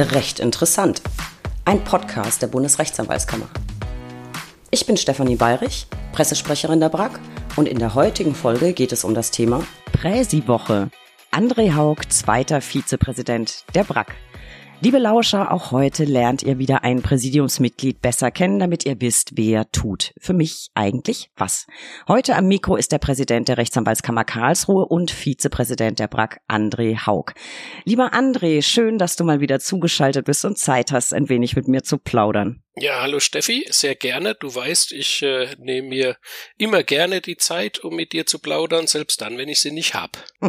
[0.00, 1.02] Recht interessant.
[1.64, 3.48] Ein Podcast der Bundesrechtsanwaltskammer.
[4.70, 7.18] Ich bin Stefanie Bayrich, Pressesprecherin der BRAG
[7.56, 10.90] und in der heutigen Folge geht es um das Thema Präsi-Woche.
[11.32, 14.14] André Haug, zweiter Vizepräsident der BRAG.
[14.80, 19.68] Liebe Lauscher, auch heute lernt ihr wieder ein Präsidiumsmitglied besser kennen, damit ihr wisst, wer
[19.72, 20.12] tut.
[20.20, 21.66] Für mich eigentlich was.
[22.06, 27.32] Heute am Mikro ist der Präsident der Rechtsanwaltskammer Karlsruhe und Vizepräsident der BRAG, André Haug.
[27.86, 31.66] Lieber André, schön, dass du mal wieder zugeschaltet bist und Zeit hast, ein wenig mit
[31.66, 32.62] mir zu plaudern.
[32.80, 34.34] Ja, hallo Steffi, sehr gerne.
[34.34, 36.16] Du weißt, ich äh, nehme mir
[36.58, 39.94] immer gerne die Zeit, um mit dir zu plaudern, selbst dann, wenn ich sie nicht
[39.94, 40.24] hab.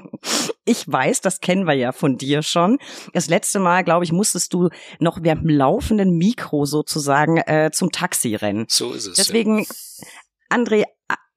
[0.65, 2.77] Ich weiß, das kennen wir ja von dir schon.
[3.13, 4.69] Das letzte Mal, glaube ich, musstest du
[4.99, 8.67] noch während dem laufenden Mikro sozusagen äh, zum Taxi rennen.
[8.69, 9.15] So ist es.
[9.15, 10.55] Deswegen, ja.
[10.55, 10.85] André,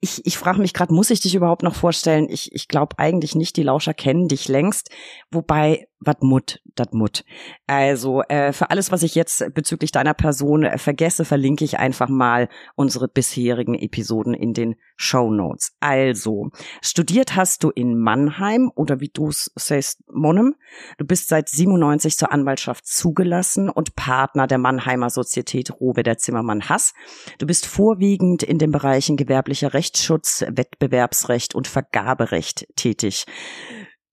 [0.00, 2.28] ich, ich frage mich gerade, muss ich dich überhaupt noch vorstellen?
[2.28, 4.90] Ich, ich glaube eigentlich nicht, die Lauscher kennen dich längst.
[5.30, 7.24] Wobei, wat mut, dat mut.
[7.66, 12.48] Also äh, für alles, was ich jetzt bezüglich deiner Person vergesse, verlinke ich einfach mal
[12.74, 15.72] unsere bisherigen Episoden in den Show Notes.
[15.80, 20.54] Also, studiert hast du in Mannheim oder wie du es sagst, Monnem.
[20.98, 26.68] Du bist seit 97 zur Anwaltschaft zugelassen und Partner der Mannheimer Sozietät Rowe der Zimmermann
[26.68, 26.94] Hass.
[27.38, 33.26] Du bist vorwiegend in den Bereichen gewerblicher Rechtsschutz, Wettbewerbsrecht und Vergaberecht tätig.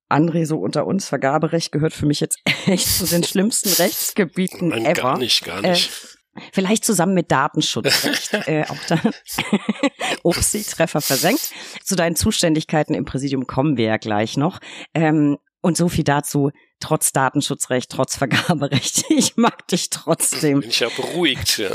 [0.09, 4.85] André, so unter uns, Vergaberecht gehört für mich jetzt echt zu den schlimmsten Rechtsgebieten Nein,
[4.85, 5.01] ever.
[5.01, 5.89] Gar nicht, gar nicht.
[6.35, 8.99] Äh, vielleicht zusammen mit Datenschutzrecht äh, auch da.
[10.23, 11.51] Upsi, Treffer versenkt.
[11.83, 14.59] Zu deinen Zuständigkeiten im Präsidium kommen wir ja gleich noch.
[14.93, 19.03] Ähm, und so viel dazu, trotz Datenschutzrecht, trotz Vergaberecht.
[19.09, 20.61] Ich mag dich trotzdem.
[20.61, 21.57] Bin ich ja beruhigt.
[21.57, 21.71] Ja.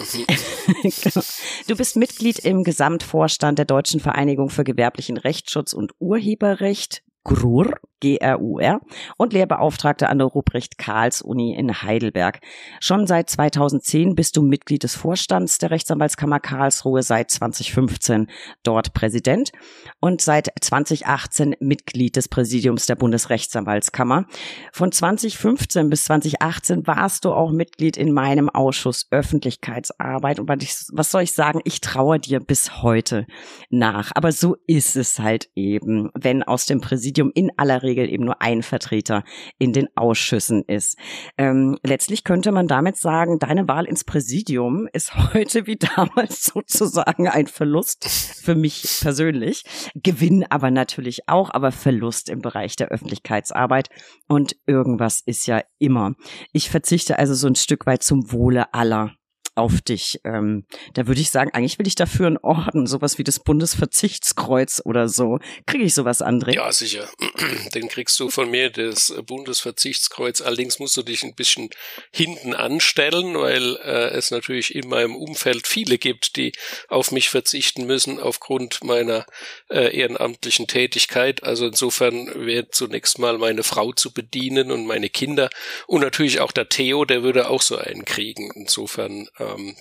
[0.83, 1.27] genau.
[1.69, 7.03] Du bist Mitglied im Gesamtvorstand der Deutschen Vereinigung für gewerblichen Rechtsschutz und Urheberrecht.
[7.25, 8.81] GRUR, G-R-U-R,
[9.17, 12.41] und Lehrbeauftragte an der Ruprecht-Karls-Uni in Heidelberg.
[12.79, 18.27] Schon seit 2010 bist du Mitglied des Vorstands der Rechtsanwaltskammer Karlsruhe, seit 2015
[18.63, 19.53] dort Präsident
[20.01, 24.27] und seit 2018 Mitglied des Präsidiums der Bundesrechtsanwaltskammer.
[24.71, 31.23] Von 2015 bis 2018 warst du auch Mitglied in meinem Ausschuss Öffentlichkeitsarbeit und was soll
[31.23, 33.27] ich sagen, ich traue dir bis heute
[33.71, 34.13] nach.
[34.15, 38.43] Aber so ist es halt eben, wenn aus dem Präsidium in aller Regel eben nur
[38.43, 39.25] ein Vertreter
[39.59, 40.97] in den Ausschüssen ist.
[41.39, 47.29] Ähm, letztlich könnte man damit sagen, deine Wahl ins Präsidium ist heute wie damals sozusagen
[47.29, 49.65] ein Verlust für mich persönlich.
[49.95, 53.89] Gewinn aber natürlich auch, aber Verlust im Bereich der Öffentlichkeitsarbeit.
[54.29, 56.15] Und irgendwas ist ja immer.
[56.53, 59.13] Ich verzichte also so ein Stück weit zum Wohle aller
[59.55, 60.21] auf dich.
[60.25, 64.83] Ähm, da würde ich sagen, eigentlich will ich dafür einen Orden, sowas wie das Bundesverzichtskreuz
[64.85, 65.39] oder so.
[65.67, 66.55] Kriege ich sowas, André?
[66.55, 67.09] Ja, sicher.
[67.75, 70.41] Den kriegst du von mir, das Bundesverzichtskreuz.
[70.41, 71.71] Allerdings musst du dich ein bisschen
[72.11, 76.53] hinten anstellen, weil äh, es natürlich in meinem Umfeld viele gibt, die
[76.89, 79.27] auf mich verzichten müssen aufgrund meiner
[79.71, 81.45] äh, ehrenamtlichen Tätigkeit.
[81.45, 85.51] Also insofern wäre zunächst mal meine Frau zu bedienen und meine Kinder
[85.87, 88.51] und natürlich auch der Theo, der würde auch so einen kriegen.
[88.55, 89.77] Insofern ähm,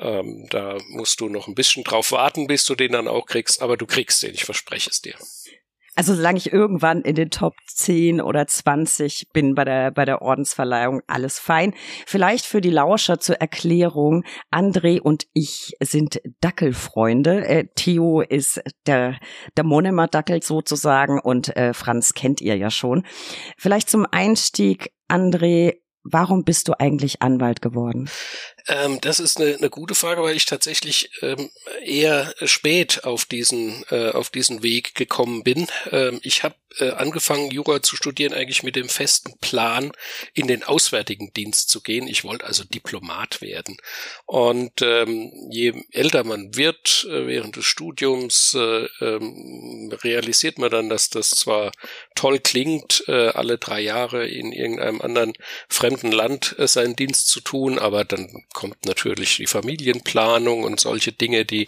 [0.00, 3.62] ähm, da musst du noch ein bisschen drauf warten, bis du den dann auch kriegst,
[3.62, 5.14] aber du kriegst den, ich verspreche es dir.
[5.98, 10.22] Also solange ich irgendwann in den Top 10 oder 20 bin bei der, bei der
[10.22, 11.74] Ordensverleihung, alles fein.
[12.06, 14.22] Vielleicht für die Lauscher zur Erklärung,
[14.52, 17.44] André und ich sind Dackelfreunde.
[17.44, 19.18] Äh, Theo ist der,
[19.56, 23.04] der Monemer Dackel sozusagen und äh, Franz kennt ihr ja schon.
[23.56, 28.10] Vielleicht zum Einstieg, André, warum bist du eigentlich Anwalt geworden?
[28.66, 31.50] Ähm, das ist eine, eine gute Frage, weil ich tatsächlich ähm,
[31.82, 35.66] eher spät auf diesen äh, auf diesen Weg gekommen bin.
[35.90, 39.92] Ähm, ich habe äh, angefangen, Jura zu studieren, eigentlich mit dem festen Plan,
[40.34, 42.06] in den Auswärtigen Dienst zu gehen.
[42.06, 43.76] Ich wollte also Diplomat werden.
[44.26, 50.88] Und ähm, je älter man wird äh, während des Studiums, äh, ähm, realisiert man dann,
[50.88, 51.72] dass das zwar
[52.14, 55.32] toll klingt, äh, alle drei Jahre in irgendeinem anderen
[55.68, 61.12] fremden Land äh, seinen Dienst zu tun, aber dann kommt natürlich die Familienplanung und solche
[61.12, 61.66] Dinge, die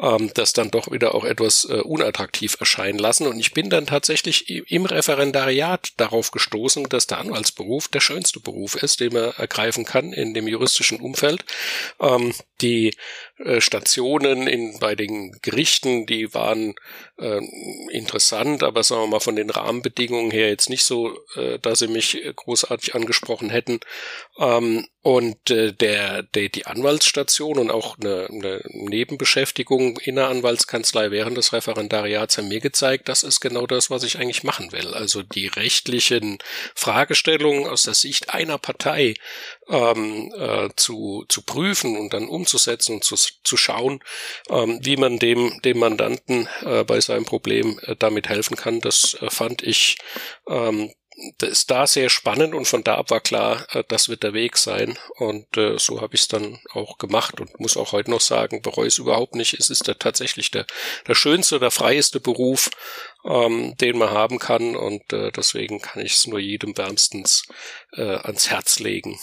[0.00, 3.26] ähm, das dann doch wieder auch etwas äh, unattraktiv erscheinen lassen.
[3.26, 8.74] Und ich bin dann tatsächlich im Referendariat darauf gestoßen, dass der Anwaltsberuf der schönste Beruf
[8.74, 11.44] ist, den man ergreifen kann in dem juristischen Umfeld.
[12.00, 12.94] Ähm, die
[13.44, 16.74] äh, Stationen in, bei den Gerichten, die waren
[17.18, 17.40] äh,
[17.90, 21.88] interessant, aber sagen wir mal von den Rahmenbedingungen her jetzt nicht so, äh, dass sie
[21.88, 23.80] mich großartig angesprochen hätten.
[24.38, 31.10] Ähm, Und äh, der, der, die Anwaltsstation und auch eine, eine Nebenbeschäftigung in der Anwaltskanzlei
[31.10, 34.92] während des Referendariats haben mir gezeigt, das ist genau das, was ich eigentlich machen will.
[34.92, 36.36] Also die rechtlichen
[36.74, 39.14] Fragestellungen aus der Sicht einer Partei
[39.70, 44.00] ähm, äh, zu, zu prüfen und dann umzusetzen und zu, zu schauen,
[44.50, 48.82] ähm, wie man dem, dem Mandanten äh, bei seinem Problem äh, damit helfen kann.
[48.82, 49.96] Das äh, fand ich
[50.46, 50.92] ähm,
[51.42, 54.56] ist da sehr spannend und von da ab war klar, äh, das wird der Weg
[54.56, 54.98] sein.
[55.16, 58.62] Und äh, so habe ich es dann auch gemacht und muss auch heute noch sagen,
[58.62, 59.54] bereue es überhaupt nicht.
[59.54, 60.66] Es ist der, tatsächlich der,
[61.06, 62.70] der schönste, der freieste Beruf,
[63.24, 64.76] ähm, den man haben kann.
[64.76, 67.44] Und äh, deswegen kann ich es nur jedem wärmstens
[67.92, 69.18] äh, ans Herz legen.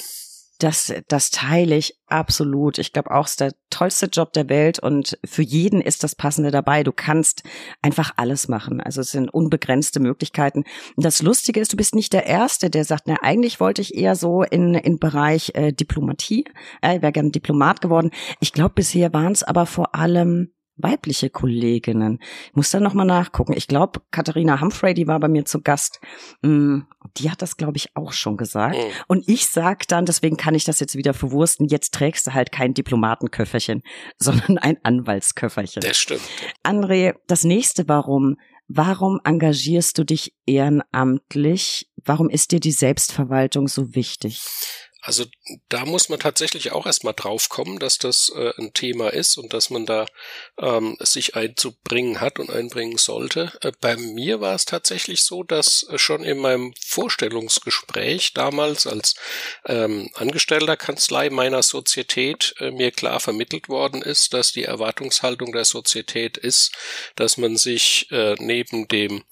[0.59, 2.80] Das, das teile ich absolut.
[2.80, 6.15] Ich glaube auch, es ist der tollste Job der Welt und für jeden ist das
[6.15, 6.83] Passende dabei.
[6.83, 7.44] Du kannst
[7.81, 8.81] einfach alles machen.
[8.81, 10.63] Also es sind unbegrenzte Möglichkeiten.
[10.95, 13.95] Und das Lustige ist, du bist nicht der Erste, der sagt, na, eigentlich wollte ich
[13.95, 16.45] eher so in, in Bereich äh, Diplomatie,
[16.81, 18.12] äh, wäre gern Diplomat geworden.
[18.39, 22.19] Ich glaube, bisher waren es aber vor allem weibliche Kolleginnen.
[22.47, 23.53] Ich muss dann nochmal nachgucken.
[23.53, 26.00] Ich glaube, Katharina Humphrey, die war bei mir zu Gast,
[26.41, 26.81] mm,
[27.18, 28.75] die hat das, glaube ich, auch schon gesagt.
[28.75, 28.91] Mhm.
[29.07, 32.51] Und ich sag dann, deswegen kann ich das jetzt wieder verwursten, jetzt trägst du halt
[32.51, 33.81] kein Diplomatenköfferchen,
[34.19, 35.81] sondern ein Anwaltsköfferchen.
[35.81, 36.21] Das stimmt.
[36.63, 38.38] André, das nächste Warum.
[38.69, 41.89] Warum engagierst du dich ehrenamtlich?
[42.03, 44.41] Warum ist dir die Selbstverwaltung so wichtig?
[45.02, 45.26] Also
[45.70, 49.54] da muss man tatsächlich auch erstmal drauf kommen, dass das äh, ein Thema ist und
[49.54, 50.06] dass man da
[50.60, 53.58] ähm, sich einzubringen hat und einbringen sollte.
[53.62, 59.16] Äh, bei mir war es tatsächlich so, dass äh, schon in meinem Vorstellungsgespräch damals als
[59.66, 65.66] ähm, Angestellter Kanzlei meiner Sozietät äh, mir klar vermittelt worden ist, dass die Erwartungshaltung der
[65.66, 66.74] Sozietät ist,
[67.16, 69.24] dass man sich äh, neben dem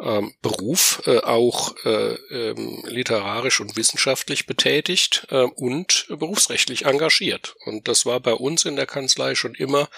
[0.00, 7.54] ähm, Beruf äh, auch äh, ähm, literarisch und wissenschaftlich betätigt äh, und berufsrechtlich engagiert.
[7.64, 9.88] Und das war bei uns in der Kanzlei schon immer,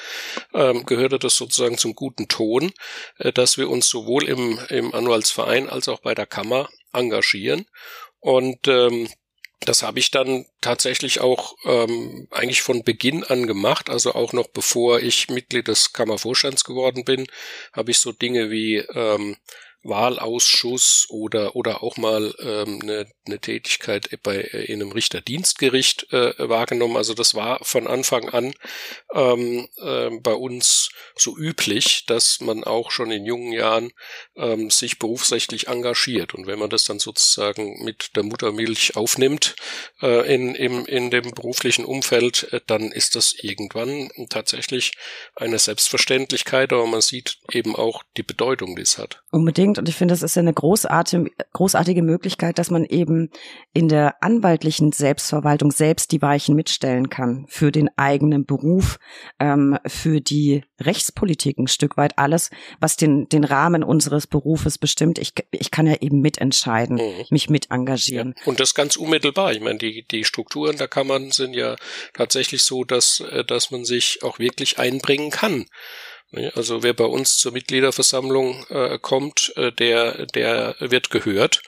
[0.53, 2.73] ähm, gehörte das sozusagen zum guten Ton,
[3.19, 7.67] äh, dass wir uns sowohl im, im Anwaltsverein als auch bei der Kammer engagieren.
[8.21, 9.09] Und ähm,
[9.61, 14.49] das habe ich dann tatsächlich auch ähm, eigentlich von Beginn an gemacht, also auch noch
[14.49, 17.27] bevor ich Mitglied des Kammervorstands geworden bin,
[17.73, 19.37] habe ich so Dinge wie ähm,
[19.85, 26.35] Wahlausschuss oder oder auch mal ähm, eine, eine Tätigkeit bei äh, in einem Richterdienstgericht äh,
[26.39, 26.97] wahrgenommen.
[26.97, 28.55] Also das war von Anfang an
[29.15, 33.93] ähm, äh, bei uns so üblich, dass man auch schon in jungen Jahren
[34.37, 36.35] ähm, sich berufsrechtlich engagiert.
[36.35, 39.55] Und wenn man das dann sozusagen mit der Muttermilch aufnimmt
[40.03, 44.93] äh, in, im, in dem beruflichen Umfeld, äh, dann ist das irgendwann tatsächlich
[45.37, 49.23] eine Selbstverständlichkeit, aber man sieht eben auch die Bedeutung, die es hat.
[49.31, 49.79] Unbedingt unbedingt.
[49.79, 53.31] Und ich finde, das ist ja eine großartige, großartige Möglichkeit, dass man eben
[53.73, 58.99] in der anwaltlichen Selbstverwaltung selbst die Weichen mitstellen kann für den eigenen Beruf,
[59.39, 62.51] ähm, für die Rechtspolitik ein Stück weit alles,
[62.81, 65.19] was den, den Rahmen unseres Berufes bestimmt.
[65.19, 67.25] Ich, ich kann ja eben mitentscheiden, mhm.
[67.31, 68.35] mich mit engagieren.
[68.39, 68.47] Ja.
[68.47, 69.53] Und das ganz unmittelbar.
[69.53, 71.77] Ich meine, die, die Strukturen der Kammern sind ja
[72.13, 75.67] tatsächlich so, dass, äh, dass man sich auch wirklich einbringen kann.
[76.55, 81.63] Also wer bei uns zur Mitgliederversammlung äh, kommt, äh, der, der wird gehört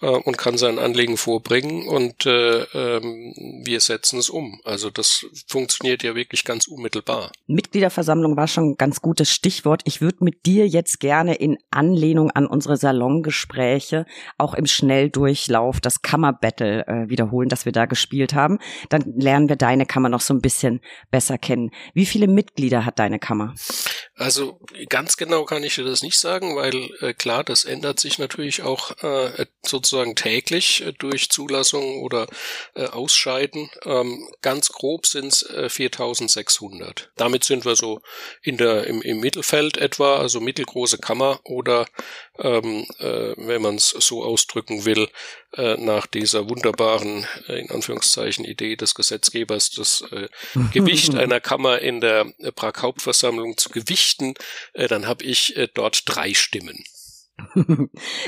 [0.00, 3.34] äh, und kann sein Anliegen vorbringen und äh, ähm,
[3.64, 4.60] wir setzen es um.
[4.64, 7.32] Also das funktioniert ja wirklich ganz unmittelbar.
[7.46, 9.82] Mitgliederversammlung war schon ein ganz gutes Stichwort.
[9.84, 14.06] Ich würde mit dir jetzt gerne in Anlehnung an unsere Salongespräche
[14.36, 18.58] auch im Schnelldurchlauf das Kammerbattle äh, wiederholen, das wir da gespielt haben.
[18.88, 21.70] Dann lernen wir deine Kammer noch so ein bisschen besser kennen.
[21.94, 23.54] Wie viele Mitglieder hat deine Kammer?
[24.14, 28.18] Also ganz genau kann ich dir das nicht sagen, weil äh, klar, das ändert sich
[28.18, 32.26] natürlich auch äh, sozusagen täglich äh, durch Zulassung oder
[32.74, 33.70] äh, Ausscheiden.
[33.84, 37.10] Ähm, ganz grob sind es äh, 4600.
[37.16, 38.00] Damit sind wir so
[38.42, 41.86] in der im, im Mittelfeld etwa, also mittelgroße Kammer oder
[42.38, 45.08] ähm, äh, wenn man es so ausdrücken will,
[45.54, 50.28] äh, nach dieser wunderbaren, äh, in Anführungszeichen, Idee des Gesetzgebers, das äh,
[50.72, 54.34] Gewicht einer Kammer in der äh, Prag-Hauptversammlung zu gewichten,
[54.74, 56.84] äh, dann habe ich äh, dort drei Stimmen.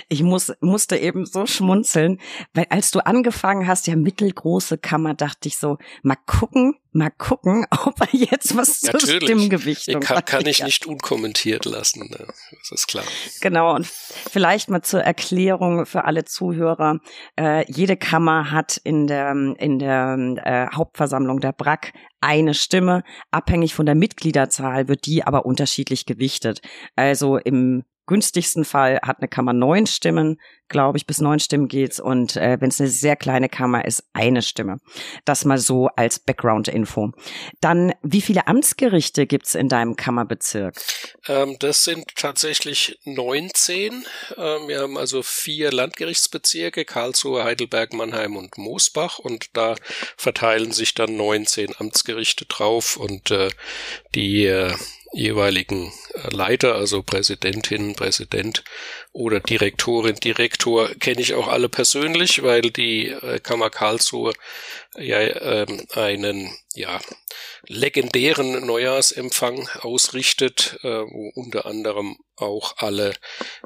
[0.09, 2.21] Ich muss, musste eben so schmunzeln,
[2.55, 7.67] weil als du angefangen hast, ja mittelgroße Kammer, dachte ich so, mal gucken, mal gucken,
[7.85, 9.25] ob er jetzt was zur Natürlich.
[9.25, 12.26] Stimmgewichtung kann, kann ich nicht unkommentiert lassen, ne?
[12.26, 13.05] das ist klar.
[13.40, 16.99] Genau, und vielleicht mal zur Erklärung für alle Zuhörer.
[17.38, 23.02] Äh, jede Kammer hat in der, in der äh, Hauptversammlung der BRAC eine Stimme.
[23.31, 26.61] Abhängig von der Mitgliederzahl wird die aber unterschiedlich gewichtet.
[26.97, 32.00] Also im günstigsten Fall hat eine Kammer neun Stimmen, glaube ich, bis neun Stimmen geht's.
[32.00, 34.81] Und äh, wenn es eine sehr kleine Kammer ist, eine Stimme.
[35.25, 37.12] Das mal so als Background-Info.
[37.61, 40.75] Dann, wie viele Amtsgerichte gibt's in deinem Kammerbezirk?
[41.29, 43.93] Ähm, das sind tatsächlich 19.
[44.37, 49.21] Ähm, wir haben also vier Landgerichtsbezirke, Karlsruhe, Heidelberg, Mannheim und Moosbach.
[49.21, 49.76] Und da
[50.17, 52.97] verteilen sich dann 19 Amtsgerichte drauf.
[52.97, 53.50] Und äh,
[54.17, 54.75] die äh,
[55.12, 58.64] jeweiligen äh, Leiter, also Präsidentin, Präsident
[59.12, 64.33] oder Direktorin, Direktor, kenne ich auch alle persönlich, weil die äh, Kammer Karlsruhe
[64.97, 67.00] ja ähm, einen ja
[67.67, 73.14] legendären Neujahrsempfang ausrichtet, äh, wo unter anderem auch alle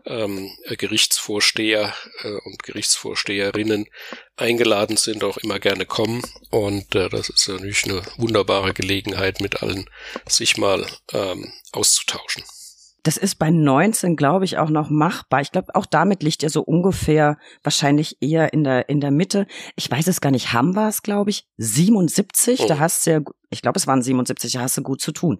[0.04, 3.86] ähm, Gerichtsvorsteher äh, und Gerichtsvorsteherinnen
[4.36, 6.22] eingeladen sind, auch immer gerne kommen.
[6.50, 9.88] Und äh, das ist natürlich eine wunderbare Gelegenheit, mit allen
[10.26, 12.44] sich mal ähm, auszutauschen.
[13.04, 15.42] Das ist bei 19, glaube ich, auch noch machbar.
[15.42, 19.46] Ich glaube, auch damit liegt er so ungefähr wahrscheinlich eher in der, in der Mitte.
[19.76, 20.54] Ich weiß es gar nicht.
[20.54, 22.60] Haben wir es, glaube ich, 77.
[22.60, 22.66] Oh.
[22.66, 25.38] Da hast du ja, ich glaube, es waren 77, da hast du gut zu tun.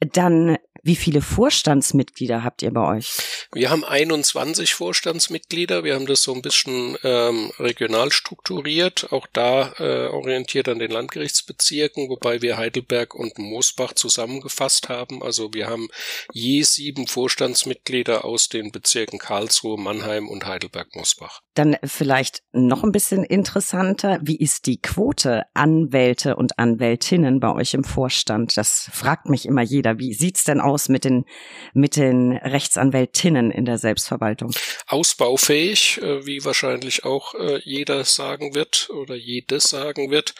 [0.00, 3.18] Dann wie viele Vorstandsmitglieder habt ihr bei euch?
[3.52, 5.82] Wir haben 21 Vorstandsmitglieder.
[5.82, 10.92] Wir haben das so ein bisschen ähm, regional strukturiert, auch da äh, orientiert an den
[10.92, 15.24] Landgerichtsbezirken, wobei wir Heidelberg und Moosbach zusammengefasst haben.
[15.24, 15.88] Also wir haben
[16.32, 21.40] je sieben Vorstandsmitglieder aus den Bezirken Karlsruhe, Mannheim und Heidelberg-Moosbach.
[21.54, 24.20] Dann vielleicht noch ein bisschen interessanter.
[24.22, 28.56] Wie ist die Quote Anwälte und Anwältinnen bei euch im Vorstand?
[28.56, 29.98] Das fragt mich immer jeder.
[29.98, 30.75] Wie sieht's denn aus?
[30.76, 31.24] Aus mit den,
[31.72, 34.52] mit den Rechtsanwältinnen in der Selbstverwaltung?
[34.86, 40.34] Ausbaufähig, äh, wie wahrscheinlich auch äh, jeder sagen wird oder jedes sagen wird.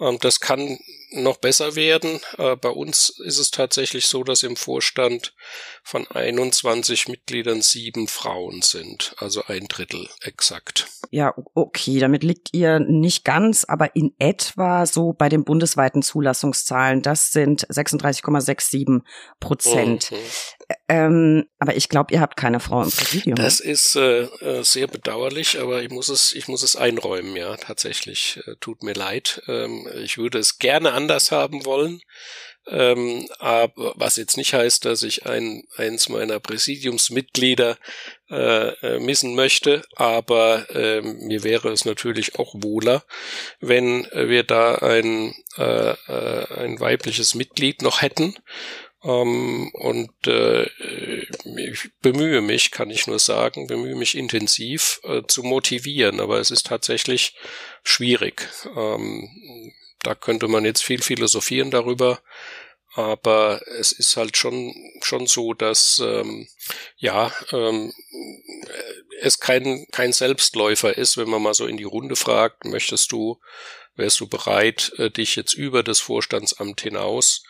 [0.00, 0.78] Ähm, das kann
[1.12, 2.20] noch besser werden.
[2.38, 5.34] Äh, bei uns ist es tatsächlich so, dass im Vorstand
[5.82, 10.86] von 21 Mitgliedern sieben Frauen sind, also ein Drittel exakt.
[11.10, 17.02] Ja, okay, damit liegt ihr nicht ganz, aber in etwa so bei den bundesweiten Zulassungszahlen.
[17.02, 19.02] Das sind 36,67
[19.40, 20.12] Prozent.
[20.12, 20.16] Mhm.
[20.88, 23.36] Ähm, aber ich glaube, ihr habt keine Frau im Präsidium.
[23.36, 27.56] Das ist äh, äh, sehr bedauerlich, aber ich muss es, ich muss es einräumen, ja,
[27.56, 28.40] tatsächlich.
[28.46, 29.42] Äh, tut mir leid.
[29.48, 32.00] Ähm, ich würde es gerne anders haben wollen.
[32.66, 37.78] Ähm, aber was jetzt nicht heißt, dass ich ein, eins meiner Präsidiumsmitglieder
[38.30, 43.02] äh, äh, missen möchte, aber äh, mir wäre es natürlich auch wohler,
[43.60, 48.36] wenn wir da ein, äh, ein weibliches Mitglied noch hätten.
[49.02, 55.42] Ähm, und äh, ich bemühe mich, kann ich nur sagen, bemühe mich intensiv äh, zu
[55.42, 57.34] motivieren, aber es ist tatsächlich
[57.82, 58.48] schwierig.
[58.76, 62.20] Ähm, da könnte man jetzt viel philosophieren darüber,
[62.94, 66.48] aber es ist halt schon schon so, dass ähm,
[66.96, 67.92] ja ähm,
[69.20, 73.40] es kein kein Selbstläufer ist, wenn man mal so in die Runde fragt, möchtest du
[74.00, 77.44] wärst du bereit, äh, dich jetzt über das Vorstandsamt hinaus,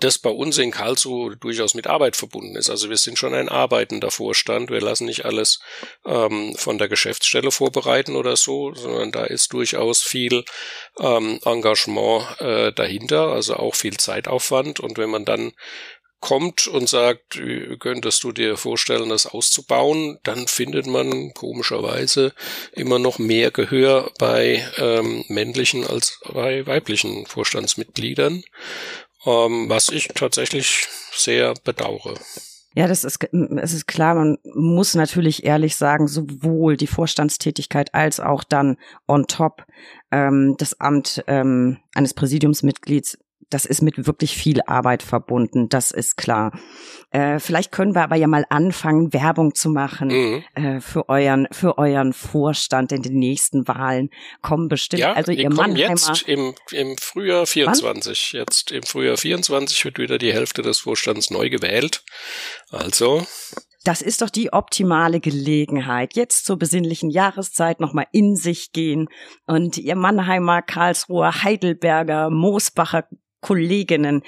[0.00, 2.70] das bei uns in Karlsruhe durchaus mit Arbeit verbunden ist.
[2.70, 4.70] Also wir sind schon ein arbeitender Vorstand.
[4.70, 5.60] Wir lassen nicht alles
[6.06, 10.44] ähm, von der Geschäftsstelle vorbereiten oder so, sondern da ist durchaus viel
[10.98, 14.80] ähm, Engagement äh, dahinter, also auch viel Zeitaufwand.
[14.80, 15.52] Und wenn man dann
[16.24, 17.38] kommt und sagt,
[17.80, 22.32] könntest du dir vorstellen, das auszubauen, dann findet man komischerweise
[22.72, 28.42] immer noch mehr Gehör bei ähm, männlichen als bei weiblichen Vorstandsmitgliedern,
[29.26, 32.14] ähm, was ich tatsächlich sehr bedauere.
[32.76, 38.18] Ja, das ist, es ist klar, man muss natürlich ehrlich sagen, sowohl die Vorstandstätigkeit als
[38.18, 39.64] auch dann on top
[40.10, 43.18] ähm, das Amt ähm, eines Präsidiumsmitglieds
[43.50, 46.52] das ist mit wirklich viel Arbeit verbunden, das ist klar.
[47.10, 50.44] Äh, vielleicht können wir aber ja mal anfangen, Werbung zu machen mhm.
[50.54, 54.10] äh, für euren für euren Vorstand in den nächsten Wahlen.
[54.42, 55.00] Kommen bestimmt.
[55.00, 58.30] Ja, also ihr kommen jetzt im, im Frühjahr 24.
[58.32, 58.40] Wann?
[58.40, 62.04] Jetzt im Frühjahr 24 wird wieder die Hälfte des Vorstands neu gewählt.
[62.70, 63.24] Also
[63.84, 69.08] das ist doch die optimale Gelegenheit, jetzt zur besinnlichen Jahreszeit nochmal in sich gehen
[69.46, 73.06] und ihr Mannheimer, Karlsruher, Heidelberger, Moosbacher
[73.44, 74.22] Kolleginnen,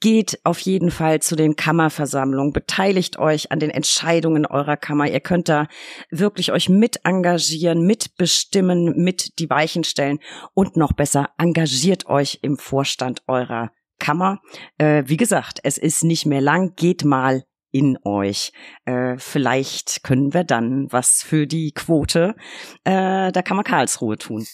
[0.00, 5.06] geht auf jeden Fall zu den Kammerversammlungen, beteiligt euch an den Entscheidungen eurer Kammer.
[5.06, 5.68] Ihr könnt da
[6.10, 10.20] wirklich euch mit engagieren, mitbestimmen, mit die Weichen stellen
[10.54, 14.40] und noch besser engagiert euch im Vorstand eurer Kammer.
[14.78, 16.72] Äh, wie gesagt, es ist nicht mehr lang.
[16.74, 18.52] Geht mal in euch.
[18.84, 22.36] Äh, vielleicht können wir dann was für die Quote
[22.84, 24.46] äh, der Kammer Karlsruhe tun.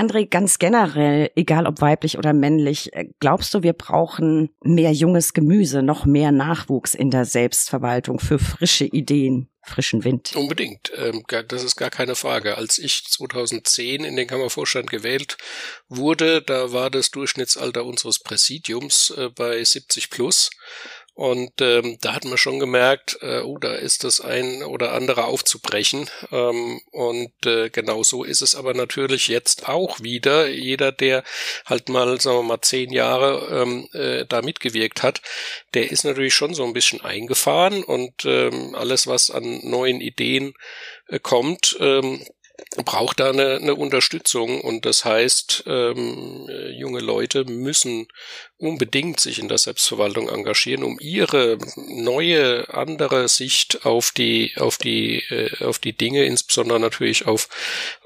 [0.00, 5.34] André, ganz generell, egal ob weiblich oder männlich, äh, glaubst du, wir brauchen mehr junges
[5.34, 9.50] Gemüse, noch mehr Nachwuchs in der Selbstverwaltung für frische Ideen?
[9.62, 10.34] frischen Wind.
[10.36, 10.90] Unbedingt.
[10.96, 12.56] Ähm, das ist gar keine Frage.
[12.56, 15.36] Als ich 2010 in den Kammervorstand gewählt
[15.88, 20.50] wurde, da war das Durchschnittsalter unseres Präsidiums äh, bei 70 plus.
[21.20, 25.26] Und ähm, da hat man schon gemerkt, äh, oh, da ist das ein oder andere
[25.26, 26.08] aufzubrechen.
[26.32, 30.48] Ähm, und äh, genau so ist es aber natürlich jetzt auch wieder.
[30.48, 31.22] Jeder, der
[31.66, 35.20] halt mal, sagen wir mal, zehn Jahre ähm, äh, da mitgewirkt hat,
[35.74, 40.54] der ist natürlich schon so ein bisschen eingefahren und ähm, alles, was an neuen Ideen
[41.08, 42.24] äh, kommt, ähm,
[42.84, 48.06] braucht da eine, eine Unterstützung und das heißt, ähm, junge Leute müssen
[48.60, 55.22] unbedingt sich in der Selbstverwaltung engagieren, um ihre neue, andere Sicht auf die, auf die,
[55.30, 57.48] äh, auf die Dinge, insbesondere natürlich auf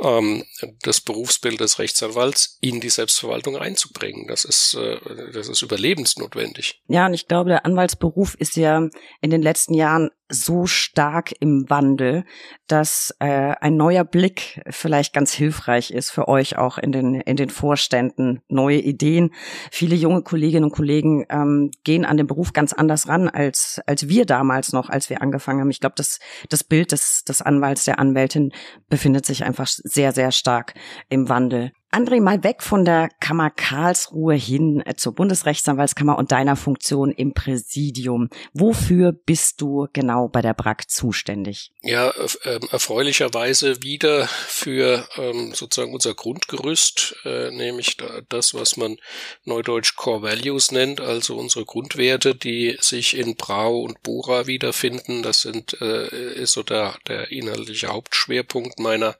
[0.01, 0.45] ähm,
[0.83, 4.27] das Berufsbild des Rechtsanwalts in die Selbstverwaltung einzubringen.
[4.29, 4.99] Das ist, äh,
[5.33, 6.81] das ist überlebensnotwendig.
[6.87, 8.89] Ja, und ich glaube, der Anwaltsberuf ist ja
[9.21, 12.25] in den letzten Jahren so stark im Wandel,
[12.67, 17.37] dass äh, ein neuer Blick vielleicht ganz hilfreich ist für euch auch in den in
[17.37, 19.35] den Vorständen, neue Ideen.
[19.71, 24.09] Viele junge Kolleginnen und Kollegen ähm, gehen an den Beruf ganz anders ran als als
[24.09, 25.71] wir damals noch, als wir angefangen haben.
[25.71, 26.19] Ich glaube, das
[26.51, 28.53] das Bild des des Anwalts der Anwältin
[28.91, 30.75] befindet sich einfach sehr sehr stark
[31.09, 31.73] im Wandel.
[31.95, 37.35] André, mal weg von der Kammer Karlsruhe hin äh, zur Bundesrechtsanwaltskammer und deiner Funktion im
[37.35, 38.31] Präsidium.
[38.53, 41.71] Wofür bist du genau bei der BRAG zuständig?
[41.83, 47.97] Ja, äh, erfreulicherweise wieder für ähm, sozusagen unser Grundgerüst, äh, nämlich
[48.29, 48.97] das, was man
[49.45, 55.23] neudeutsch Core Values nennt, also unsere Grundwerte, die sich in Brau und Bora wiederfinden.
[55.23, 56.09] Das sind, äh,
[56.43, 59.15] ist so der, der inhaltliche Hauptschwerpunkt meiner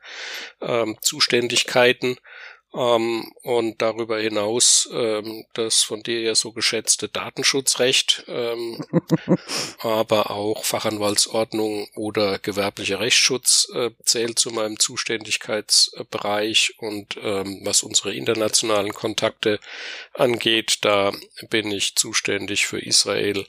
[0.61, 2.17] ähm, Zuständigkeiten.
[2.75, 8.85] Ähm, und darüber hinaus ähm, das von dir ja so geschätzte Datenschutzrecht, ähm,
[9.79, 18.13] aber auch Fachanwaltsordnung oder gewerblicher Rechtsschutz äh, zählt zu meinem Zuständigkeitsbereich und ähm, was unsere
[18.13, 19.61] internationalen Kontakte
[20.13, 21.13] angeht, da
[21.51, 23.47] bin ich zuständig für Israel,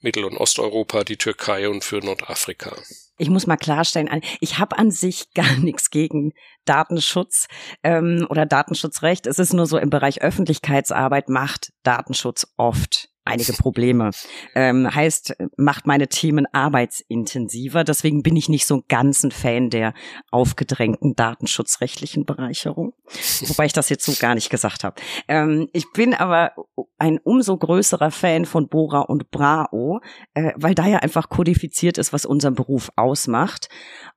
[0.00, 2.76] Mittel- und Osteuropa, die Türkei und für Nordafrika.
[3.18, 4.08] Ich muss mal klarstellen,
[4.40, 6.32] ich habe an sich gar nichts gegen
[6.64, 7.48] Datenschutz
[7.82, 9.26] ähm, oder Datenschutzrecht.
[9.26, 14.10] Es ist nur so im Bereich Öffentlichkeitsarbeit macht Datenschutz oft einige Probleme.
[14.54, 17.84] Ähm, heißt, macht meine Themen arbeitsintensiver.
[17.84, 19.94] Deswegen bin ich nicht so ein Fan der
[20.30, 22.94] aufgedrängten datenschutzrechtlichen Bereicherung.
[23.46, 25.00] Wobei ich das jetzt so gar nicht gesagt habe.
[25.28, 26.52] Ähm, ich bin aber
[26.98, 30.00] ein umso größerer Fan von Bora und Brao,
[30.34, 33.68] äh, weil da ja einfach kodifiziert ist, was unseren Beruf ausmacht.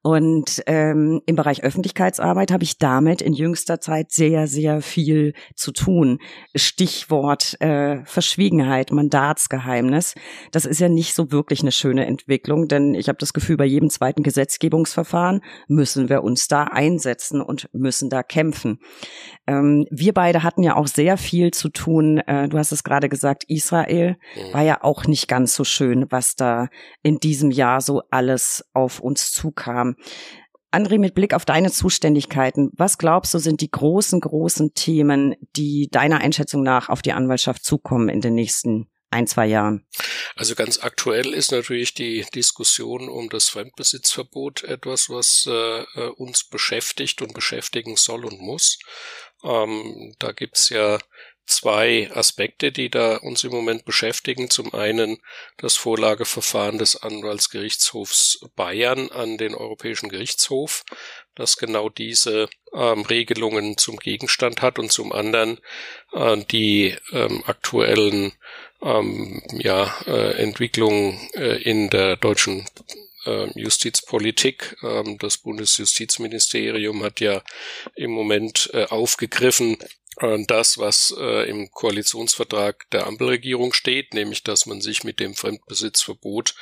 [0.02, 5.72] Und ähm, im Bereich Öffentlichkeitsarbeit habe ich damit in jüngster Zeit sehr, sehr viel zu
[5.72, 6.20] tun.
[6.56, 10.16] Stichwort äh, Verschwiegenheit, Mandatsgeheimnis.
[10.52, 13.66] Das ist ja nicht so wirklich eine schöne Entwicklung, denn ich habe das Gefühl, bei
[13.66, 18.80] jedem zweiten Gesetzgebungsverfahren müssen wir uns da einsetzen und müssen da kämpfen.
[19.48, 22.20] Ähm, wir beide hatten ja auch sehr viel zu tun.
[22.20, 24.54] Äh, du hast es gerade gesagt, Israel mhm.
[24.54, 26.68] war ja auch nicht ganz so schön, was da
[27.02, 29.96] in diesem Jahr so alles auf uns zukam.
[30.72, 35.90] André, mit Blick auf deine Zuständigkeiten, was glaubst du, sind die großen, großen Themen, die
[35.92, 39.86] deiner Einschätzung nach auf die Anwaltschaft zukommen in den nächsten ein, zwei Jahren?
[40.36, 46.44] Also ganz aktuell ist natürlich die Diskussion um das Fremdbesitzverbot etwas, was äh, äh uns
[46.46, 48.80] beschäftigt und beschäftigen soll und muss.
[49.44, 50.98] Ähm, da gibt's ja
[51.46, 54.50] zwei Aspekte, die da uns im Moment beschäftigen.
[54.50, 55.18] Zum einen
[55.58, 60.84] das Vorlageverfahren des Anwaltsgerichtshofs Bayern an den Europäischen Gerichtshof,
[61.36, 65.60] das genau diese ähm, Regelungen zum Gegenstand hat und zum anderen
[66.14, 68.34] äh, die ähm, aktuellen
[68.82, 72.66] ähm, ja, äh, Entwicklungen äh, in der deutschen
[73.26, 74.78] äh, Justizpolitik.
[74.84, 77.44] Ähm, das Bundesjustizministerium hat ja
[77.96, 79.78] im Moment äh, aufgegriffen,
[80.20, 86.54] das, was äh, im Koalitionsvertrag der Ampelregierung steht, nämlich dass man sich mit dem Fremdbesitzverbot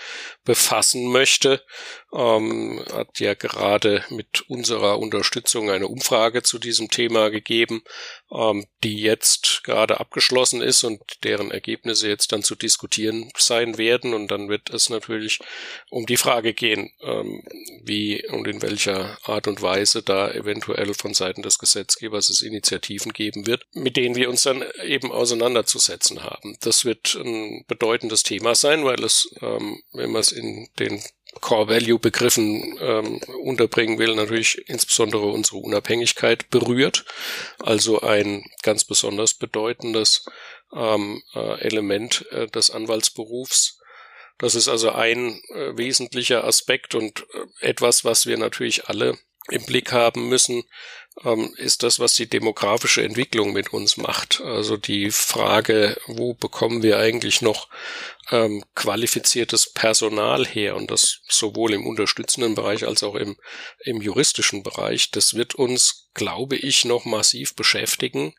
[0.46, 1.62] befassen möchte,
[2.14, 7.84] ähm, hat ja gerade mit unserer Unterstützung eine Umfrage zu diesem Thema gegeben,
[8.32, 14.14] ähm, die jetzt gerade abgeschlossen ist und deren Ergebnisse jetzt dann zu diskutieren sein werden.
[14.14, 15.40] Und dann wird es natürlich
[15.90, 17.44] um die Frage gehen, ähm,
[17.84, 23.12] wie und in welcher Art und Weise da eventuell von Seiten des Gesetzgebers es Initiativen
[23.12, 26.58] geben wird, mit denen wir uns dann eben auseinanderzusetzen haben.
[26.62, 31.02] Das wird ein bedeutendes Thema sein, weil es, ähm, wenn man es in den
[31.42, 37.06] Core-Value-Begriffen ähm, unterbringen will, natürlich insbesondere unsere Unabhängigkeit berührt.
[37.60, 40.26] Also ein ganz besonders bedeutendes
[40.74, 43.80] ähm, äh, Element äh, des Anwaltsberufs.
[44.38, 49.18] Das ist also ein äh, wesentlicher Aspekt und äh, etwas, was wir natürlich alle
[49.50, 50.64] im Blick haben müssen,
[51.24, 54.42] ähm, ist das, was die demografische Entwicklung mit uns macht.
[54.42, 57.68] Also die Frage, wo bekommen wir eigentlich noch
[58.32, 63.38] ähm, qualifiziertes Personal her und das sowohl im unterstützenden Bereich als auch im,
[63.80, 68.36] im juristischen Bereich, das wird uns, glaube ich, noch massiv beschäftigen,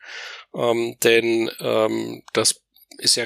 [0.55, 2.61] ähm, denn ähm, das
[2.97, 3.25] ist ja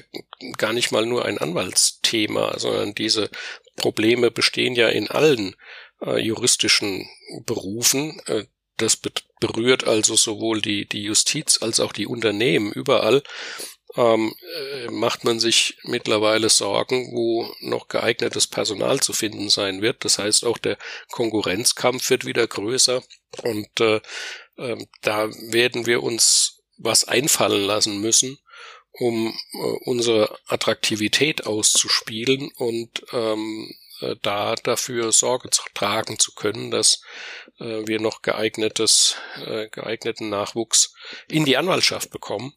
[0.57, 3.29] gar nicht mal nur ein Anwaltsthema, sondern diese
[3.75, 5.55] Probleme bestehen ja in allen
[6.01, 7.09] äh, juristischen
[7.45, 8.21] Berufen.
[8.27, 8.45] Äh,
[8.77, 8.99] das
[9.39, 13.23] berührt also sowohl die, die Justiz als auch die Unternehmen überall.
[13.95, 20.03] Ähm, äh, macht man sich mittlerweile Sorgen, wo noch geeignetes Personal zu finden sein wird.
[20.03, 20.77] Das heißt, auch der
[21.11, 23.01] Konkurrenzkampf wird wieder größer
[23.43, 24.01] und äh,
[24.57, 28.37] äh, da werden wir uns was einfallen lassen müssen,
[28.91, 37.01] um äh, unsere Attraktivität auszuspielen und ähm, äh, da dafür Sorge tragen zu können, dass
[37.59, 40.93] äh, wir noch geeignetes, äh, geeigneten Nachwuchs
[41.27, 42.53] in die Anwaltschaft bekommen,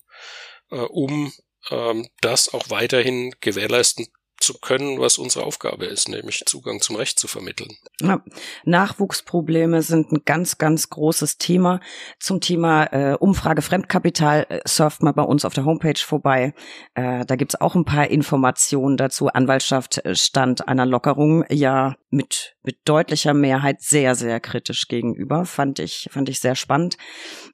[0.70, 1.32] äh, um
[1.70, 4.08] ähm, das auch weiterhin gewährleisten
[4.40, 7.70] zu können, was unsere Aufgabe ist, nämlich Zugang zum Recht zu vermitteln.
[8.00, 8.22] Ja,
[8.64, 11.80] Nachwuchsprobleme sind ein ganz, ganz großes Thema.
[12.20, 16.54] Zum Thema äh, Umfrage Fremdkapital äh, surft mal bei uns auf der Homepage vorbei.
[16.94, 19.28] Äh, da gibt's auch ein paar Informationen dazu.
[19.28, 25.44] Anwaltschaft äh, stand einer Lockerung ja mit, mit deutlicher Mehrheit sehr, sehr kritisch gegenüber.
[25.44, 26.96] Fand ich, fand ich sehr spannend.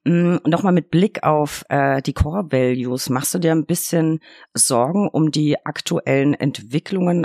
[0.04, 3.08] Mm, Nochmal mit Blick auf äh, die Core Values.
[3.08, 4.20] Machst du dir ein bisschen
[4.52, 6.73] Sorgen um die aktuellen Entwicklungen?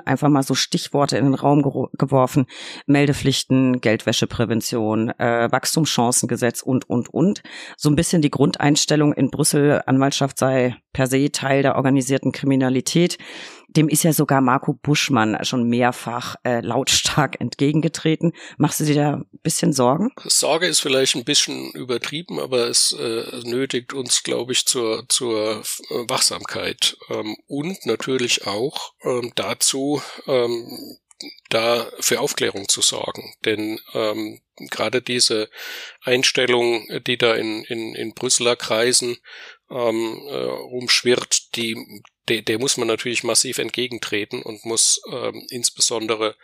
[0.02, 1.62] Einfach mal so Stichworte in den Raum
[1.94, 2.46] geworfen.
[2.86, 7.42] Meldepflichten, Geldwäscheprävention, äh, Wachstumschancengesetz und, und, und.
[7.78, 13.18] So ein bisschen die Grundeinstellung in Brüssel, Anwaltschaft sei per se Teil der organisierten Kriminalität.
[13.76, 18.34] Dem ist ja sogar Marco Buschmann schon mehrfach äh, lautstark entgegengetreten.
[18.58, 20.12] Machst du dir da ein bisschen Sorgen?
[20.26, 25.64] Sorge ist vielleicht ein bisschen übertrieben, aber es äh, nötigt uns, glaube ich, zur, zur
[26.08, 30.98] Wachsamkeit ähm, und natürlich auch ähm, dazu, ähm,
[31.50, 33.34] da für Aufklärung zu sorgen.
[33.46, 35.50] Denn ähm, gerade diese
[36.02, 39.18] Einstellung, die da in, in, in Brüsseler Kreisen
[39.70, 41.76] ähm, äh, rumschwirrt, die,
[42.30, 46.36] der, der muss man natürlich massiv entgegentreten und muss ähm, insbesondere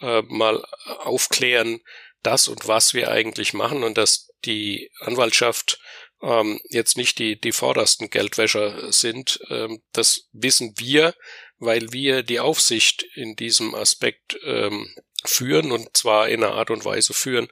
[0.00, 0.64] äh, mal
[0.98, 1.80] aufklären,
[2.22, 5.80] das und was wir eigentlich machen und dass die Anwaltschaft
[6.22, 9.40] ähm, jetzt nicht die, die vordersten Geldwäscher sind.
[9.48, 11.14] Ähm, das wissen wir,
[11.58, 16.84] weil wir die Aufsicht in diesem Aspekt ähm, führen und zwar in einer Art und
[16.84, 17.48] Weise führen,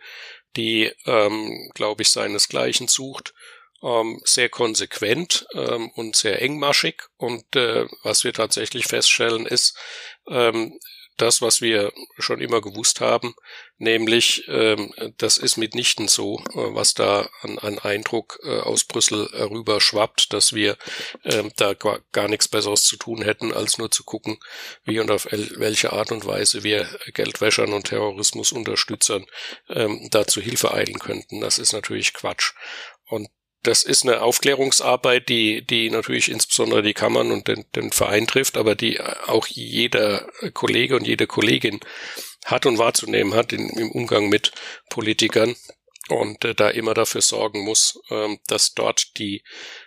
[0.57, 3.35] die, ähm, glaube ich, seinesgleichen sucht
[3.83, 7.03] ähm, sehr konsequent ähm, und sehr engmaschig.
[7.17, 9.77] Und äh, was wir tatsächlich feststellen, ist
[10.29, 10.79] ähm,
[11.19, 13.35] das, was wir schon immer gewusst haben,
[13.77, 19.29] nämlich ähm, das ist mitnichten so, äh, was da an, an Eindruck äh, aus Brüssel
[19.33, 20.79] herüber schwappt, dass wir
[21.25, 24.39] ähm, da gar, gar nichts Besseres zu tun hätten, als nur zu gucken,
[24.85, 29.27] wie und auf welche Art und Weise wir Geldwäschern und Terrorismusunterstützern
[29.71, 31.41] ähm, dazu Hilfe eilen könnten.
[31.41, 32.53] Das ist natürlich Quatsch.
[33.07, 33.29] Und
[33.63, 38.57] das ist eine Aufklärungsarbeit, die, die natürlich insbesondere die Kammern und den, den Verein trifft,
[38.57, 41.81] aber die auch jeder Kollege und jede Kollegin
[42.45, 44.53] hat und wahrzunehmen hat in, im Umgang mit
[44.91, 45.57] Politikern
[46.09, 49.43] und äh, da immer dafür sorgen muss, äh, dass dort die,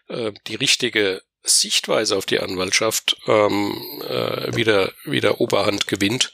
[0.09, 6.33] äh, die richtige Sichtweise auf die Anwaltschaft ähm, äh, wieder, wieder Oberhand gewinnt,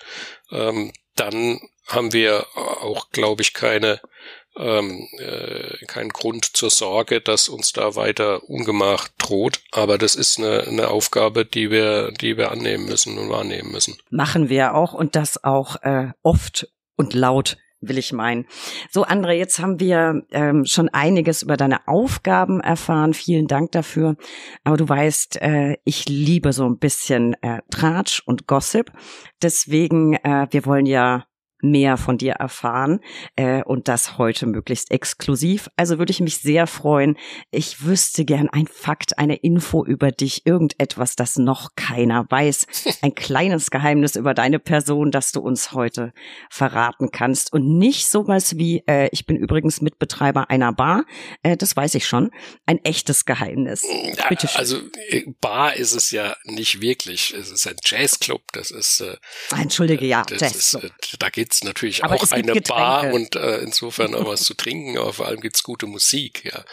[0.51, 4.01] ähm, dann haben wir auch, glaube ich, keine
[4.57, 9.61] ähm, äh, kein Grund zur Sorge, dass uns da weiter Ungemach droht.
[9.71, 13.97] Aber das ist eine, eine Aufgabe, die wir, die wir annehmen müssen und wahrnehmen müssen.
[14.09, 18.45] Machen wir auch und das auch äh, oft und laut will ich meinen.
[18.89, 23.13] So, André, jetzt haben wir ähm, schon einiges über deine Aufgaben erfahren.
[23.13, 24.15] Vielen Dank dafür.
[24.63, 28.91] Aber du weißt, äh, ich liebe so ein bisschen äh, Tratsch und Gossip.
[29.41, 31.25] Deswegen, äh, wir wollen ja
[31.71, 32.99] mehr von dir erfahren
[33.35, 35.69] äh, und das heute möglichst exklusiv.
[35.75, 37.17] Also würde ich mich sehr freuen.
[37.51, 42.67] Ich wüsste gern ein Fakt, eine Info über dich, irgendetwas, das noch keiner weiß.
[43.01, 46.13] Ein kleines Geheimnis über deine Person, das du uns heute
[46.49, 47.53] verraten kannst.
[47.53, 51.05] Und nicht sowas wie, äh, ich bin übrigens Mitbetreiber einer Bar,
[51.43, 52.31] äh, das weiß ich schon.
[52.65, 53.85] Ein echtes Geheimnis.
[54.29, 54.59] Bitte schön.
[54.59, 54.77] Also
[55.09, 57.33] äh, Bar ist es ja nicht wirklich.
[57.33, 58.41] Es ist ein Jazzclub.
[58.53, 59.01] Das ist.
[59.01, 59.17] Äh,
[59.51, 60.83] Entschuldige, ja, Jazzclub.
[60.83, 64.43] Ist, äh, da geht gibt's natürlich aber auch eine Bar und äh, insofern auch was
[64.43, 66.63] zu trinken, aber vor allem gibt's gute Musik, ja.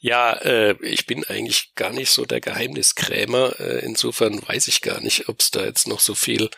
[0.00, 5.00] Ja, äh, ich bin eigentlich gar nicht so der Geheimniskrämer, äh, insofern weiß ich gar
[5.00, 6.50] nicht, ob es da jetzt noch so viel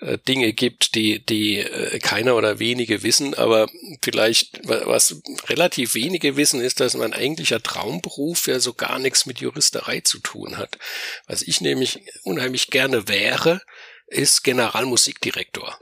[0.00, 3.68] äh, Dinge gibt, die, die äh, keiner oder wenige wissen, aber
[4.02, 9.40] vielleicht, was relativ wenige wissen, ist, dass mein eigentlicher Traumberuf ja so gar nichts mit
[9.40, 10.78] Juristerei zu tun hat.
[11.26, 13.60] Was ich nämlich unheimlich gerne wäre,
[14.06, 15.78] ist Generalmusikdirektor.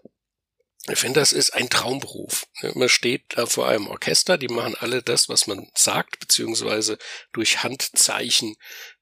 [0.91, 2.45] Ich finde, das ist ein Traumberuf.
[2.75, 6.99] Man steht da vor einem Orchester, die machen alle das, was man sagt, beziehungsweise
[7.33, 8.57] durch Handzeichen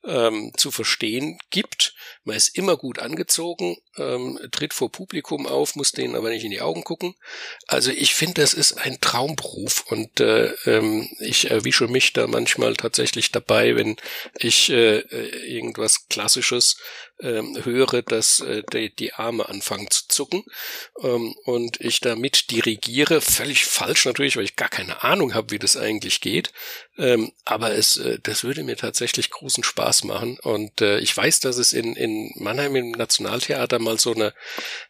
[0.04, 1.94] ähm, zu verstehen gibt.
[2.24, 6.50] Man ist immer gut angezogen, ähm, tritt vor Publikum auf, muss denen aber nicht in
[6.50, 7.14] die Augen gucken.
[7.66, 12.74] Also ich finde, das ist ein Traumberuf und äh, ähm, ich erwische mich da manchmal
[12.74, 13.96] tatsächlich dabei, wenn
[14.38, 16.76] ich äh, äh irgendwas Klassisches
[17.22, 20.44] äh, höre, dass äh, die, die Arme anfangen zu zucken
[21.02, 25.58] ähm, und ich damit dirigiere, völlig falsch natürlich, weil ich gar keine Ahnung habe, wie
[25.58, 26.52] das eigentlich geht.
[26.98, 30.38] Ähm, aber es, äh, das würde mir tatsächlich großen Spaß machen.
[30.42, 34.34] Und äh, ich weiß, dass es in, in Mannheim im Nationaltheater mal so eine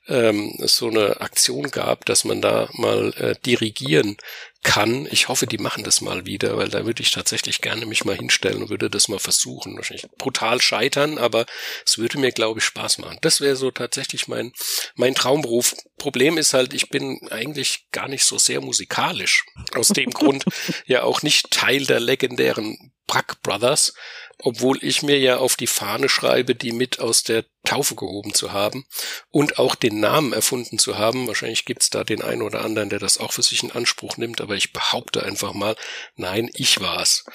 [0.09, 4.17] ähm, so eine Aktion gab, dass man da mal äh, dirigieren
[4.63, 5.09] kann.
[5.11, 8.17] Ich hoffe, die machen das mal wieder, weil da würde ich tatsächlich gerne mich mal
[8.17, 9.77] hinstellen und würde das mal versuchen.
[9.77, 11.47] Wahrscheinlich brutal scheitern, aber
[11.87, 13.19] es würde mir, glaube ich, Spaß machen.
[13.23, 14.53] Das wäre so tatsächlich mein,
[14.97, 15.75] mein Traumberuf.
[16.01, 19.45] Problem ist halt, ich bin eigentlich gar nicht so sehr musikalisch.
[19.75, 20.45] Aus dem Grund
[20.87, 23.93] ja auch nicht Teil der legendären Brack Brothers,
[24.39, 28.53] obwohl ich mir ja auf die Fahne schreibe, die mit aus der Taufe gehoben zu
[28.53, 28.87] haben
[29.31, 31.27] und auch den Namen erfunden zu haben.
[31.27, 34.41] Wahrscheinlich gibt's da den einen oder anderen, der das auch für sich in Anspruch nimmt,
[34.41, 35.77] aber ich behaupte einfach mal,
[36.17, 37.27] nein, ich war's.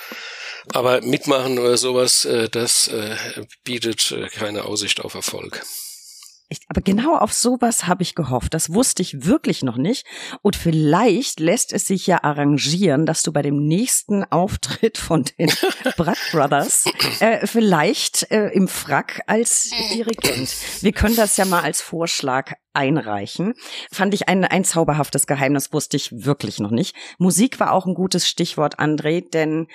[0.74, 3.16] Aber mitmachen oder sowas, äh, das äh,
[3.64, 5.64] bietet äh, keine Aussicht auf Erfolg.
[6.48, 8.54] Ich, aber genau auf sowas habe ich gehofft.
[8.54, 10.06] Das wusste ich wirklich noch nicht.
[10.42, 15.52] Und vielleicht lässt es sich ja arrangieren, dass du bei dem nächsten Auftritt von den
[15.98, 16.86] Brack Brothers
[17.20, 20.56] äh, vielleicht äh, im Frack als Dirigent.
[20.82, 23.54] Wir können das ja mal als Vorschlag einreichen.
[23.92, 26.96] Fand ich ein, ein zauberhaftes Geheimnis, wusste ich wirklich noch nicht.
[27.18, 29.68] Musik war auch ein gutes Stichwort, André, denn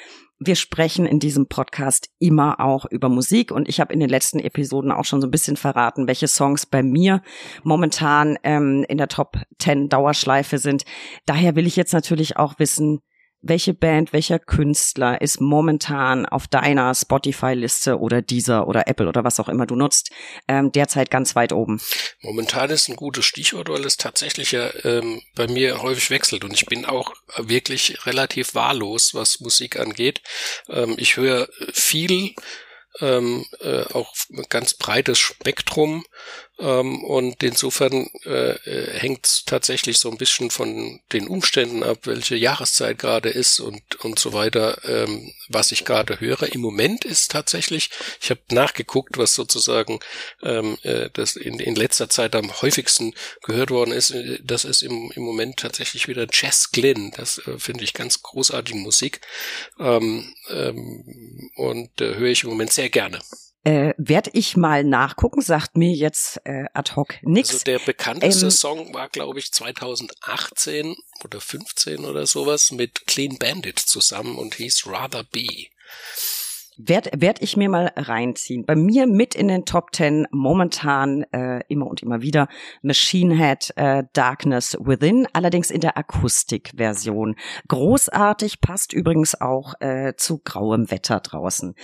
[0.42, 4.40] wir sprechen in diesem Podcast immer auch über Musik und ich habe in den letzten
[4.40, 7.22] Episoden auch schon so ein bisschen verraten, welche Songs bei mir
[7.62, 10.84] momentan ähm, in der Top 10 Dauerschleife sind.
[11.26, 13.02] Daher will ich jetzt natürlich auch wissen,
[13.42, 19.40] welche Band, welcher Künstler ist momentan auf deiner Spotify-Liste oder dieser oder Apple oder was
[19.40, 20.10] auch immer du nutzt,
[20.48, 21.80] ähm, derzeit ganz weit oben?
[22.20, 26.52] Momentan ist ein gutes Stichwort, weil es tatsächlich ja ähm, bei mir häufig wechselt und
[26.52, 30.20] ich bin auch wirklich relativ wahllos, was Musik angeht.
[30.68, 32.34] Ähm, ich höre viel
[33.00, 34.12] ähm, äh, auch
[34.48, 36.04] ganz breites Spektrum
[36.60, 42.36] ähm, und insofern äh, äh hängt tatsächlich so ein bisschen von den Umständen ab, welche
[42.36, 46.52] Jahreszeit gerade ist und, und so weiter, ähm, was ich gerade höre.
[46.52, 50.00] Im Moment ist tatsächlich, ich habe nachgeguckt, was sozusagen
[50.42, 54.10] ähm, äh, das in, in letzter Zeit am häufigsten gehört worden ist.
[54.10, 57.12] Äh, das ist im, im Moment tatsächlich wieder Jazz Glynn.
[57.16, 59.20] Das äh, finde ich ganz großartige Musik
[59.78, 63.20] ähm, ähm, und äh, höre ich im Moment sehr gerne.
[63.62, 67.52] Äh, Werde ich mal nachgucken, sagt mir jetzt äh, ad hoc nichts.
[67.52, 73.36] Also der bekannteste ähm, Song war, glaube ich, 2018 oder 15 oder sowas mit Clean
[73.38, 75.66] Bandit zusammen und hieß Rather Be.
[76.78, 78.64] Werd, werd ich mir mal reinziehen.
[78.64, 82.48] Bei mir mit in den Top Ten momentan äh, immer und immer wieder
[82.80, 87.36] Machine Head äh, Darkness Within, allerdings in der Akustikversion.
[87.68, 91.74] Großartig, passt übrigens auch äh, zu grauem Wetter draußen.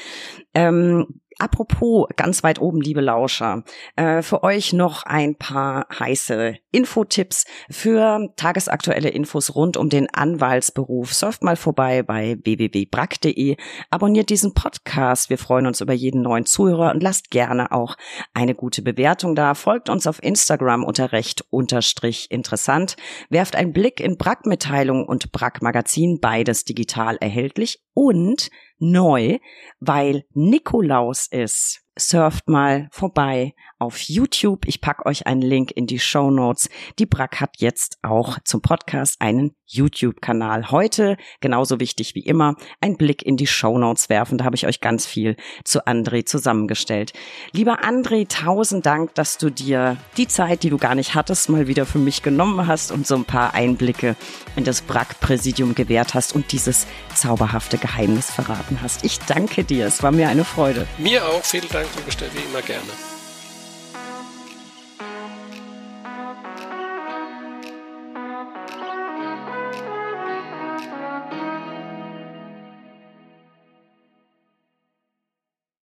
[0.55, 3.63] Ähm, Apropos ganz weit oben, liebe Lauscher,
[3.97, 11.13] äh, für euch noch ein paar heiße Infotipps für tagesaktuelle Infos rund um den Anwaltsberuf.
[11.13, 13.57] Surft mal vorbei bei www.brack.de,
[13.91, 15.29] abonniert diesen Podcast.
[15.29, 17.97] Wir freuen uns über jeden neuen Zuhörer und lasst gerne auch
[18.33, 19.53] eine gute Bewertung da.
[19.53, 22.97] Folgt uns auf Instagram unter recht unterstrich interessant.
[23.29, 29.39] Werft einen Blick in Brack-Mitteilung und Brack-Magazin, beides digital erhältlich und neu,
[29.81, 34.67] weil Nikolaus ist surft mal vorbei auf YouTube.
[34.67, 36.69] Ich pack euch einen Link in die Show Notes.
[36.99, 40.71] Die Brack hat jetzt auch zum Podcast einen YouTube-Kanal.
[40.71, 44.39] Heute, genauso wichtig wie immer, ein Blick in die Show Notes werfen.
[44.39, 47.13] Da habe ich euch ganz viel zu André zusammengestellt.
[47.53, 51.67] Lieber André, tausend Dank, dass du dir die Zeit, die du gar nicht hattest, mal
[51.67, 54.17] wieder für mich genommen hast und so ein paar Einblicke
[54.55, 59.05] in das Brack-Präsidium gewährt hast und dieses zauberhafte Geheimnis verraten hast.
[59.05, 59.87] Ich danke dir.
[59.87, 60.87] Es war mir eine Freude.
[60.99, 61.43] Mir auch.
[61.43, 61.86] Vielen Dank.
[61.89, 63.16] Fragen gestellt, wie immer gerne.